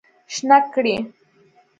[0.33, 0.95] شنه کړی